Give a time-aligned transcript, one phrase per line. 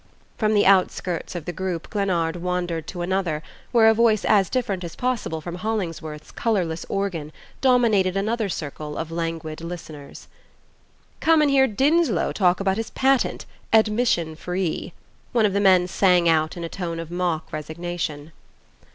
[0.35, 4.83] From the outskirts of this group Glennard wandered to another, where a voice as different
[4.83, 7.31] as possible from Hollingsworth's colorless organ
[7.61, 10.27] dominated another circle of languid listeners.
[11.19, 14.93] "Come and hear Dinslow talk about his patent: admission free,"
[15.33, 18.31] one of the men sang out in a tone of mock resignation.